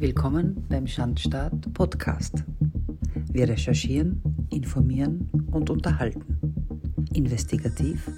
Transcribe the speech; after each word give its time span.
Willkommen 0.00 0.66
beim 0.70 0.86
Schandstaat 0.86 1.74
Podcast. 1.74 2.42
Wir 3.30 3.46
recherchieren, 3.46 4.48
informieren 4.50 5.30
und 5.52 5.68
unterhalten. 5.68 6.40
Investigativ, 7.12 8.10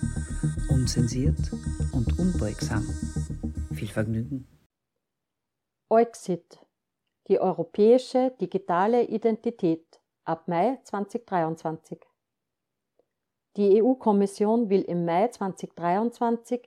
unzensiert 0.70 1.40
und 1.92 2.20
unbeugsam. 2.20 2.84
Viel 3.74 3.88
Vergnügen. 3.88 4.46
Euxit, 5.90 6.64
die 7.26 7.40
europäische 7.40 8.32
digitale 8.40 9.02
Identität 9.02 10.00
ab 10.22 10.46
Mai 10.46 10.78
2023. 10.84 11.98
Die 13.56 13.82
EU-Kommission 13.82 14.70
will 14.70 14.82
im 14.82 15.04
Mai 15.04 15.26
2023 15.26 16.62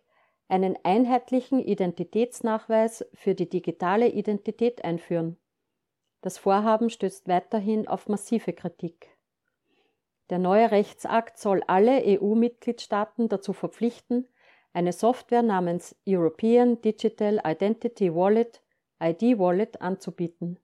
einen 0.47 0.77
einheitlichen 0.83 1.59
Identitätsnachweis 1.59 3.05
für 3.13 3.35
die 3.35 3.49
digitale 3.49 4.09
Identität 4.09 4.83
einführen. 4.83 5.37
Das 6.21 6.37
Vorhaben 6.37 6.89
stößt 6.89 7.27
weiterhin 7.27 7.87
auf 7.87 8.07
massive 8.07 8.53
Kritik. 8.53 9.09
Der 10.29 10.39
neue 10.39 10.71
Rechtsakt 10.71 11.37
soll 11.37 11.61
alle 11.67 12.01
EU-Mitgliedstaaten 12.03 13.29
dazu 13.29 13.53
verpflichten, 13.53 14.27
eine 14.73 14.91
Software 14.91 15.43
namens 15.43 15.95
European 16.07 16.81
Digital 16.81 17.41
Identity 17.45 18.13
Wallet 18.13 18.61
ID 19.01 19.37
Wallet 19.37 19.81
anzubieten. 19.81 20.59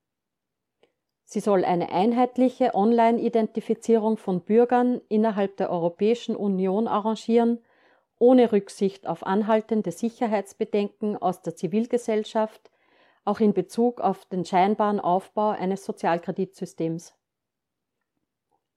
Sie 1.26 1.40
soll 1.40 1.64
eine 1.64 1.92
einheitliche 1.92 2.76
Online-Identifizierung 2.76 4.18
von 4.18 4.42
Bürgern 4.42 5.00
innerhalb 5.08 5.58
der 5.58 5.70
Europäischen 5.70 6.36
Union 6.36 6.88
arrangieren 6.88 7.60
ohne 8.22 8.52
Rücksicht 8.52 9.08
auf 9.08 9.26
anhaltende 9.26 9.92
Sicherheitsbedenken 9.92 11.18
aus 11.18 11.42
der 11.42 11.56
Zivilgesellschaft, 11.56 12.70
auch 13.26 13.40
in 13.40 13.54
Bezug 13.54 14.00
auf 14.00 14.26
den 14.26 14.46
scheinbaren 14.46 15.00
Aufbau 15.00 15.50
eines 15.50 15.84
Sozialkreditsystems. 15.86 17.16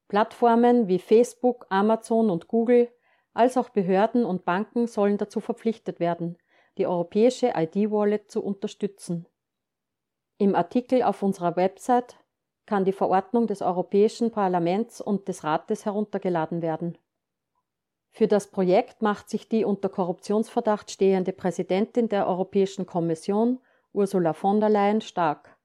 Plattformen 0.08 0.88
wie 0.88 0.98
Facebook, 0.98 1.66
Amazon 1.68 2.30
und 2.30 2.48
Google, 2.48 2.90
als 3.34 3.56
auch 3.56 3.68
Behörden 3.68 4.24
und 4.24 4.44
Banken 4.44 4.86
sollen 4.86 5.18
dazu 5.18 5.40
verpflichtet 5.40 6.00
werden, 6.00 6.38
die 6.78 6.86
europäische 6.86 7.52
ID-Wallet 7.54 8.30
zu 8.30 8.42
unterstützen. 8.42 9.26
Im 10.38 10.54
Artikel 10.54 11.02
auf 11.02 11.22
unserer 11.22 11.56
Website 11.56 12.16
kann 12.66 12.84
die 12.84 12.92
Verordnung 12.92 13.46
des 13.46 13.60
Europäischen 13.60 14.30
Parlaments 14.30 15.00
und 15.00 15.28
des 15.28 15.44
Rates 15.44 15.84
heruntergeladen 15.84 16.62
werden. 16.62 16.96
Für 18.16 18.28
das 18.28 18.46
Projekt 18.46 19.02
macht 19.02 19.28
sich 19.28 19.48
die 19.48 19.64
unter 19.64 19.88
Korruptionsverdacht 19.88 20.88
stehende 20.88 21.32
Präsidentin 21.32 22.08
der 22.08 22.28
Europäischen 22.28 22.86
Kommission, 22.86 23.58
Ursula 23.92 24.34
von 24.34 24.60
der 24.60 24.68
Leyen, 24.68 25.00
stark. 25.00 25.58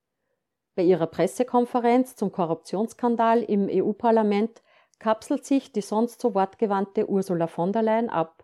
Bei 0.73 0.81
ihrer 0.81 1.05
Pressekonferenz 1.05 2.15
zum 2.15 2.31
Korruptionsskandal 2.31 3.43
im 3.43 3.69
EU-Parlament 3.69 4.63
kapselt 4.97 5.45
sich 5.45 5.71
die 5.73 5.81
sonst 5.81 6.21
so 6.21 6.33
wortgewandte 6.33 7.07
Ursula 7.07 7.45
von 7.45 7.71
der 7.71 7.83
Leyen 7.83 8.09
ab. 8.09 8.43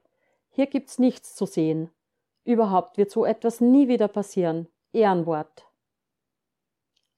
Hier 0.51 0.67
gibt's 0.67 0.99
nichts 0.99 1.33
zu 1.33 1.47
sehen. 1.47 1.89
Überhaupt 2.43 2.99
wird 2.99 3.09
so 3.09 3.25
etwas 3.25 3.59
nie 3.59 3.87
wieder 3.87 4.07
passieren. 4.07 4.67
Ehrenwort. 4.93 5.65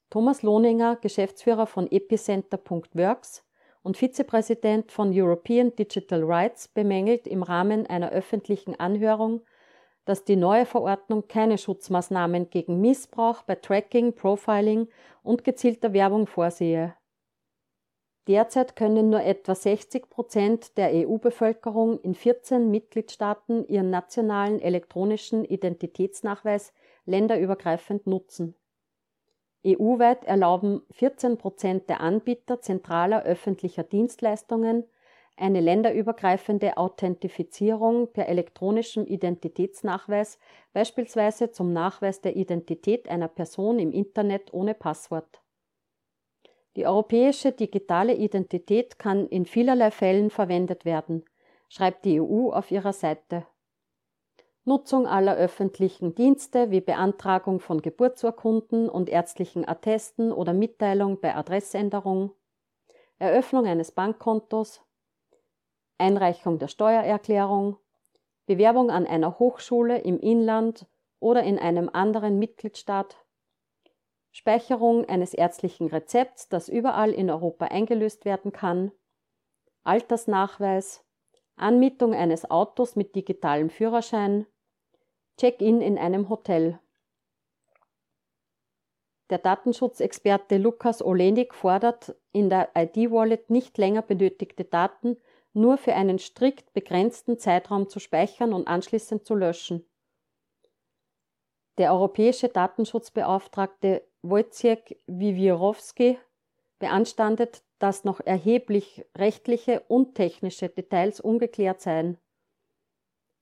Thomas 0.09 0.41
Lohninger, 0.41 0.95
Geschäftsführer 0.95 1.67
von 1.67 1.91
epicenter.works, 1.91 3.43
und 3.87 3.95
Vizepräsident 3.95 4.91
von 4.91 5.17
European 5.17 5.73
Digital 5.73 6.21
Rights 6.21 6.67
bemängelt 6.67 7.25
im 7.25 7.41
Rahmen 7.41 7.87
einer 7.87 8.11
öffentlichen 8.11 8.77
Anhörung, 8.77 9.45
dass 10.03 10.25
die 10.25 10.35
neue 10.35 10.65
Verordnung 10.65 11.29
keine 11.29 11.57
Schutzmaßnahmen 11.57 12.49
gegen 12.49 12.81
Missbrauch 12.81 13.43
bei 13.43 13.55
Tracking, 13.55 14.13
Profiling 14.13 14.89
und 15.23 15.45
gezielter 15.45 15.93
Werbung 15.93 16.27
vorsehe. 16.27 16.95
Derzeit 18.27 18.75
können 18.75 19.09
nur 19.09 19.23
etwa 19.23 19.55
60 19.55 20.09
Prozent 20.09 20.77
der 20.77 20.91
EU-Bevölkerung 20.93 22.01
in 22.01 22.13
14 22.13 22.69
Mitgliedstaaten 22.69 23.65
ihren 23.69 23.89
nationalen 23.89 24.59
elektronischen 24.59 25.45
Identitätsnachweis 25.45 26.73
länderübergreifend 27.05 28.05
nutzen. 28.05 28.53
EU-weit 29.65 30.23
erlauben 30.25 30.81
14 30.91 31.37
Prozent 31.37 31.89
der 31.89 32.01
Anbieter 32.01 32.61
zentraler 32.61 33.23
öffentlicher 33.23 33.83
Dienstleistungen 33.83 34.85
eine 35.37 35.61
länderübergreifende 35.61 36.77
Authentifizierung 36.77 38.11
per 38.11 38.27
elektronischem 38.27 39.05
Identitätsnachweis, 39.05 40.39
beispielsweise 40.73 41.51
zum 41.51 41.73
Nachweis 41.73 42.21
der 42.21 42.35
Identität 42.35 43.07
einer 43.07 43.27
Person 43.27 43.77
im 43.77 43.91
Internet 43.91 44.53
ohne 44.53 44.73
Passwort. 44.73 45.41
Die 46.75 46.87
europäische 46.87 47.51
digitale 47.51 48.15
Identität 48.15 48.99
kann 48.99 49.27
in 49.27 49.45
vielerlei 49.45 49.91
Fällen 49.91 50.29
verwendet 50.29 50.85
werden, 50.85 51.23
schreibt 51.69 52.05
die 52.05 52.19
EU 52.19 52.51
auf 52.51 52.71
ihrer 52.71 52.93
Seite 52.93 53.45
Nutzung 54.67 55.07
aller 55.07 55.37
öffentlichen 55.37 56.13
Dienste 56.13 56.71
wie 56.71 56.81
Beantragung 56.81 57.61
von 57.61 57.81
Geburtsurkunden 57.81 58.89
und 58.89 59.07
ärztlichen 59.07 59.65
Attesten 59.65 60.33
oder 60.33 60.51
Mitteilung 60.51 61.21
bei 61.21 61.33
Adressänderung, 61.33 62.33
Eröffnung 63.17 63.65
eines 63.65 63.93
Bankkontos, 63.93 64.81
Einreichung 65.97 66.59
der 66.59 66.67
Steuererklärung, 66.67 67.77
Bewerbung 68.45 68.91
an 68.91 69.07
einer 69.07 69.39
Hochschule 69.39 69.99
im 69.99 70.19
Inland 70.19 70.85
oder 71.21 71.43
in 71.43 71.57
einem 71.57 71.87
anderen 71.87 72.37
Mitgliedstaat, 72.37 73.15
Speicherung 74.31 75.05
eines 75.05 75.33
ärztlichen 75.33 75.87
Rezepts, 75.87 76.49
das 76.49 76.67
überall 76.67 77.13
in 77.13 77.29
Europa 77.29 77.67
eingelöst 77.67 78.25
werden 78.25 78.51
kann, 78.51 78.91
Altersnachweis, 79.85 81.05
Anmietung 81.55 82.13
eines 82.13 82.51
Autos 82.51 82.97
mit 82.97 83.15
digitalem 83.15 83.69
Führerschein, 83.69 84.45
Check-in 85.37 85.81
in 85.81 85.97
einem 85.97 86.29
Hotel. 86.29 86.79
Der 89.29 89.37
Datenschutzexperte 89.37 90.57
Lukas 90.57 91.03
Olenik 91.03 91.53
fordert, 91.53 92.15
in 92.31 92.49
der 92.49 92.69
ID-Wallet 92.75 93.49
nicht 93.49 93.77
länger 93.77 94.01
benötigte 94.01 94.63
Daten 94.63 95.17
nur 95.53 95.77
für 95.77 95.93
einen 95.93 96.17
strikt 96.17 96.73
begrenzten 96.73 97.37
Zeitraum 97.37 97.89
zu 97.89 97.99
speichern 97.99 98.53
und 98.53 98.67
anschließend 98.67 99.25
zu 99.25 99.35
löschen. 99.35 99.85
Der 101.77 101.93
europäische 101.93 102.49
Datenschutzbeauftragte 102.49 104.03
Wojciech 104.23 104.97
Wiewiorowski 105.05 106.17
beanstandet, 106.79 107.63
dass 107.79 108.03
noch 108.03 108.21
erheblich 108.21 109.05
rechtliche 109.15 109.81
und 109.87 110.15
technische 110.15 110.69
Details 110.69 111.19
ungeklärt 111.19 111.81
seien. 111.81 112.17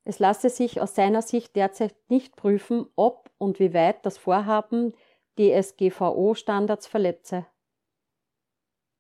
Es 0.06 0.20
lasse 0.20 0.50
sich 0.50 0.80
aus 0.80 0.94
seiner 0.94 1.24
Sicht 1.24 1.56
derzeit 1.56 1.96
nicht 2.10 2.36
prüfen, 2.36 2.86
ob 2.96 3.32
und 3.40 3.60
wie 3.60 3.74
weit 3.74 4.06
das 4.06 4.20
Vorhaben 4.20 4.94
DSGVO-Standards 5.38 6.88
verletze. 6.88 7.48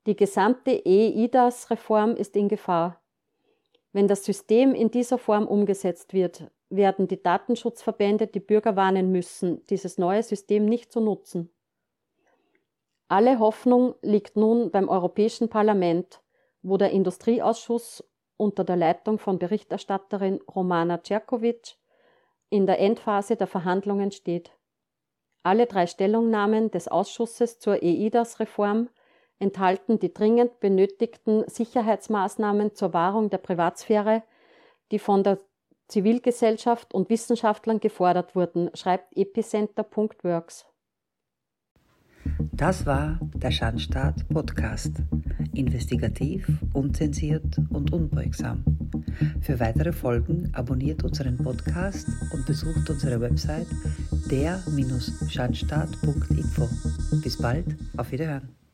Die 0.07 0.15
gesamte 0.15 0.83
EIDAS-Reform 0.83 2.15
ist 2.15 2.35
in 2.35 2.49
Gefahr. 2.49 3.01
Wenn 3.93 4.07
das 4.07 4.25
System 4.25 4.73
in 4.73 4.91
dieser 4.91 5.17
Form 5.17 5.47
umgesetzt 5.47 6.13
wird, 6.13 6.51
werden 6.69 7.07
die 7.07 7.21
Datenschutzverbände 7.21 8.27
die 8.27 8.39
Bürger 8.39 8.75
warnen 8.75 9.11
müssen, 9.11 9.65
dieses 9.67 9.97
neue 9.97 10.23
System 10.23 10.65
nicht 10.65 10.91
zu 10.91 10.99
nutzen. 10.99 11.51
Alle 13.07 13.37
Hoffnung 13.39 13.93
liegt 14.01 14.35
nun 14.35 14.71
beim 14.71 14.89
Europäischen 14.89 15.49
Parlament, 15.49 16.21
wo 16.63 16.77
der 16.77 16.89
Industrieausschuss 16.89 18.03
unter 18.37 18.63
der 18.63 18.75
Leitung 18.75 19.19
von 19.19 19.39
Berichterstatterin 19.39 20.41
Romana 20.53 21.01
Cerkovic 21.03 21.77
in 22.49 22.65
der 22.65 22.79
Endphase 22.79 23.35
der 23.35 23.47
Verhandlungen 23.47 24.11
steht. 24.11 24.51
Alle 25.43 25.67
drei 25.67 25.87
Stellungnahmen 25.87 26.71
des 26.71 26.87
Ausschusses 26.87 27.59
zur 27.59 27.83
EIDAS-Reform 27.83 28.89
enthalten 29.39 29.99
die 29.99 30.13
dringend 30.13 30.59
benötigten 30.59 31.47
Sicherheitsmaßnahmen 31.47 32.73
zur 32.73 32.93
Wahrung 32.93 33.29
der 33.29 33.37
Privatsphäre, 33.37 34.23
die 34.91 34.99
von 34.99 35.23
der 35.23 35.39
Zivilgesellschaft 35.87 36.93
und 36.93 37.09
Wissenschaftlern 37.09 37.79
gefordert 37.79 38.35
wurden, 38.35 38.71
schreibt 38.73 39.15
epicenter.works. 39.15 40.65
Das 42.53 42.85
war 42.85 43.19
der 43.35 43.51
Schandstaat 43.51 44.25
Podcast. 44.29 44.93
Investigativ, 45.53 46.47
unzensiert 46.73 47.59
und 47.69 47.91
unbeugsam. 47.93 48.63
Für 49.41 49.59
weitere 49.59 49.91
Folgen 49.91 50.49
abonniert 50.53 51.03
unseren 51.03 51.37
Podcast 51.37 52.07
und 52.33 52.45
besucht 52.45 52.89
unsere 52.89 53.19
Website 53.21 53.67
der-schandstaat.info. 54.29 56.69
Bis 57.21 57.37
bald, 57.37 57.75
auf 57.97 58.11
Wiederhören. 58.11 58.64